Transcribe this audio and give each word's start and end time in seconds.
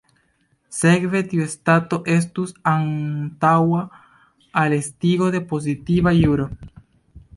Sekve, 0.75 1.19
tiu 1.33 1.43
stato 1.51 1.99
estus 2.13 2.53
antaŭa 2.71 3.83
al 4.63 4.77
estigo 4.79 5.29
de 5.37 5.43
pozitiva 5.53 6.15
juro. 6.23 6.49